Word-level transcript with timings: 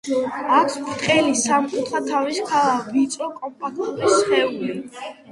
აქვს 0.59 0.75
ბრტყელი, 0.85 1.33
სამკუთხა 1.41 1.99
თავის 2.07 2.39
ქალა, 2.51 2.71
ვიწრო, 2.95 3.27
კომპაქტური 3.41 4.09
სხეული. 4.15 4.71